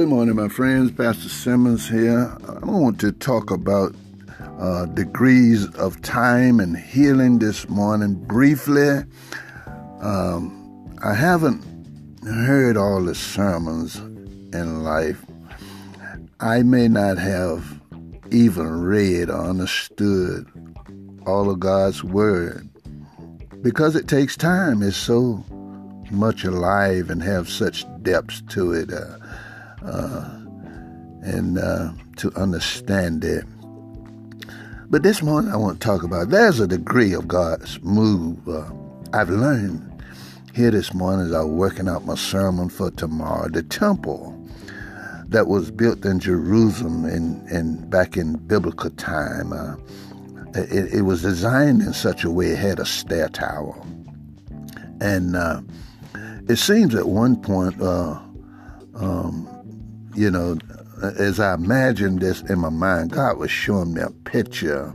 [0.00, 0.90] Good morning, my friends.
[0.92, 2.34] Pastor Simmons here.
[2.48, 3.94] I want to talk about
[4.58, 9.02] uh, degrees of time and healing this morning briefly.
[10.00, 11.62] Um, I haven't
[12.24, 15.22] heard all the sermons in life.
[16.40, 17.78] I may not have
[18.30, 20.46] even read or understood
[21.26, 22.70] all of God's Word
[23.60, 24.82] because it takes time.
[24.82, 25.44] It's so
[26.10, 28.90] much alive and have such depths to it.
[28.90, 29.18] Uh,
[29.84, 30.28] uh,
[31.22, 33.44] and uh, to understand it.
[34.88, 38.70] But this morning I want to talk about there's a degree of God's move uh,
[39.12, 40.02] I've learned
[40.54, 43.48] here this morning as I'm working out my sermon for tomorrow.
[43.48, 44.36] The temple
[45.30, 49.52] that was built in Jerusalem in, in back in biblical time.
[49.52, 49.76] Uh,
[50.54, 53.80] it, it, was designed in such a way it had a stair tower,
[55.00, 55.62] and uh,
[56.48, 58.20] it seems at one point uh,
[58.96, 59.48] um,
[60.14, 60.58] you know,
[61.02, 64.92] as I imagined this in my mind, God was showing me a picture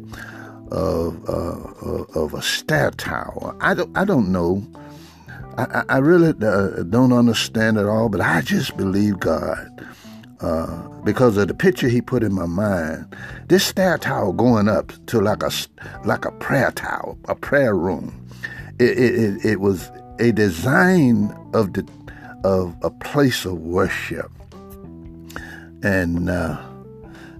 [0.71, 3.55] of uh, of a stair tower.
[3.61, 4.65] I don't I don't know.
[5.57, 9.87] I, I really uh, don't understand it all, but I just believe God
[10.41, 13.15] uh, because of the picture He put in my mind.
[13.47, 15.51] This stair tower going up to like a
[16.03, 18.13] like a prayer tower, a prayer room.
[18.79, 21.87] It it, it was a design of the
[22.43, 24.29] of a place of worship
[25.85, 26.59] and uh,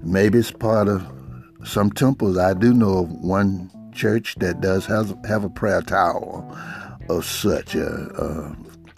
[0.04, 1.04] maybe it's part of
[1.66, 2.38] some temples.
[2.38, 6.46] I do know of one church that does have, have a prayer tower
[7.10, 8.54] of such uh, uh,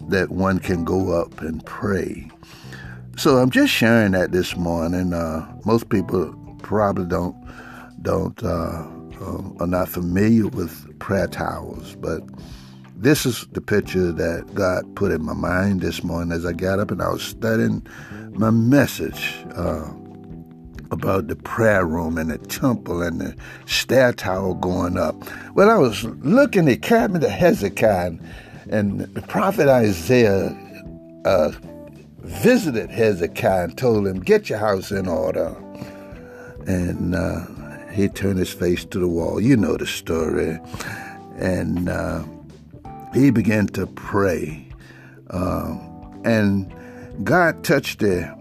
[0.09, 2.29] that one can go up and pray.
[3.15, 5.13] So I'm just sharing that this morning.
[5.13, 7.35] Uh, most people probably don't
[8.01, 8.85] don't uh,
[9.59, 12.21] are not familiar with prayer towers, but
[12.99, 16.79] this is the picture that God put in my mind this morning as I got
[16.79, 17.85] up and I was studying
[18.31, 19.87] my message uh,
[20.89, 23.35] about the prayer room and the temple and the
[23.67, 25.15] stair tower going up.
[25.53, 28.13] Well, I was looking at me to Hezekiah,
[28.69, 30.57] and the prophet Isaiah
[31.25, 31.51] uh,
[32.21, 35.55] visited Hezekiah and told him, "Get your house in order."
[36.65, 37.45] And uh,
[37.91, 39.39] he turned his face to the wall.
[39.39, 40.59] You know the story,
[41.37, 42.23] and uh,
[43.17, 44.67] he began to pray,
[45.31, 46.73] um, and
[47.23, 48.35] God touched the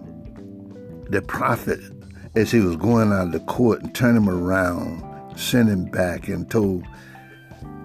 [1.08, 1.80] the prophet
[2.34, 5.02] as he was going out of the court and turned him around,
[5.38, 6.84] sent him back, and told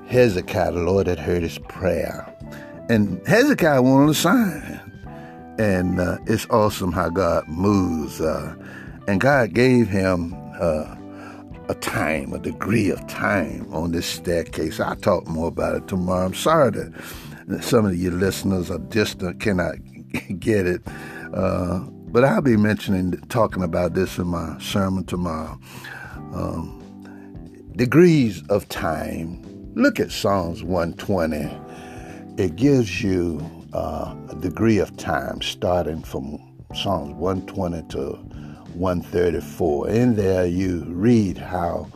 [0.08, 2.28] Hezekiah the Lord had heard his prayer.
[2.90, 4.80] And Hezekiah wanted a sign.
[5.58, 8.20] And uh, it's awesome how God moves.
[8.20, 8.56] Uh,
[9.08, 10.96] and God gave him uh,
[11.72, 14.80] a time, a degree of time on this staircase.
[14.82, 16.26] I'll talk more about it tomorrow.
[16.26, 19.76] I'm sorry that some of you listeners are distant, cannot
[20.40, 20.82] get it.
[21.34, 21.80] Uh,
[22.12, 25.58] but I'll be mentioning, talking about this in my sermon tomorrow.
[26.34, 26.78] Um,
[27.78, 29.42] degrees of time.
[29.74, 31.50] Look at Psalms 120.
[32.38, 33.40] It gives you
[33.72, 36.38] uh, a degree of time starting from
[36.76, 38.31] Psalms 120 to
[38.76, 39.90] 134.
[39.90, 41.88] In there, you read how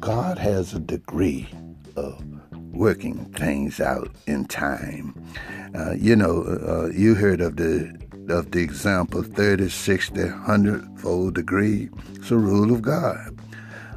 [0.00, 1.48] God has a degree
[1.96, 2.24] of
[2.72, 5.14] working things out in time.
[5.74, 7.96] Uh, you know, uh, you heard of the
[8.28, 11.88] of the example 30, 60, 100 fold degree.
[12.14, 13.38] It's a rule of God.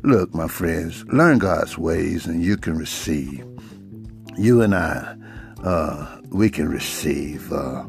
[0.04, 3.46] Look, my friends, learn God's ways and you can receive.
[4.38, 5.16] You and I,
[5.64, 7.52] uh, we can receive.
[7.52, 7.84] Uh,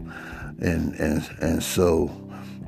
[0.60, 2.08] and, and, and so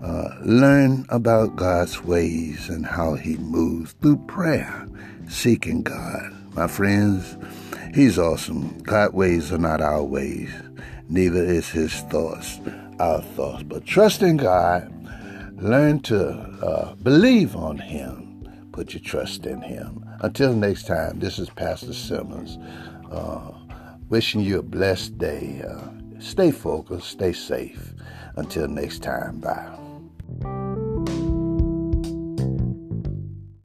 [0.05, 4.87] uh, learn about God's ways and how He moves through prayer,
[5.29, 6.33] seeking God.
[6.55, 7.37] My friends,
[7.95, 8.79] He's awesome.
[8.81, 10.51] God's ways are not our ways,
[11.09, 12.61] neither is His thoughts
[13.01, 13.63] our thoughts.
[13.63, 14.91] But trust in God,
[15.61, 20.05] learn to uh, believe on Him, put your trust in Him.
[20.21, 22.59] Until next time, this is Pastor Simmons.
[23.11, 23.53] Uh,
[24.09, 25.63] wishing you a blessed day.
[25.69, 25.89] Uh,
[26.21, 27.93] stay focused, stay safe.
[28.37, 29.84] Until next time, bye.